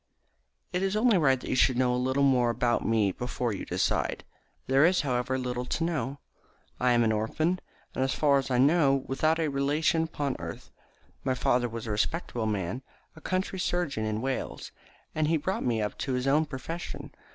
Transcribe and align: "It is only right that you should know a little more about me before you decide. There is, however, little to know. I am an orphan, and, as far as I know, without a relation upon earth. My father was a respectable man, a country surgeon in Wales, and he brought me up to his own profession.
"It 0.73 0.81
is 0.81 0.95
only 0.95 1.19
right 1.19 1.39
that 1.39 1.47
you 1.47 1.55
should 1.55 1.77
know 1.77 1.93
a 1.93 1.95
little 1.95 2.23
more 2.23 2.49
about 2.49 2.83
me 2.83 3.11
before 3.11 3.53
you 3.53 3.65
decide. 3.65 4.23
There 4.65 4.83
is, 4.83 5.01
however, 5.01 5.37
little 5.37 5.65
to 5.67 5.83
know. 5.83 6.17
I 6.79 6.93
am 6.93 7.03
an 7.03 7.11
orphan, 7.11 7.59
and, 7.93 8.03
as 8.03 8.15
far 8.15 8.39
as 8.39 8.49
I 8.49 8.57
know, 8.57 9.03
without 9.05 9.37
a 9.37 9.47
relation 9.47 10.01
upon 10.01 10.37
earth. 10.39 10.71
My 11.23 11.35
father 11.35 11.69
was 11.69 11.85
a 11.85 11.91
respectable 11.91 12.47
man, 12.47 12.81
a 13.15 13.21
country 13.21 13.59
surgeon 13.59 14.05
in 14.05 14.21
Wales, 14.21 14.71
and 15.13 15.27
he 15.27 15.37
brought 15.37 15.63
me 15.63 15.83
up 15.83 15.95
to 15.99 16.13
his 16.13 16.25
own 16.25 16.45
profession. 16.47 17.11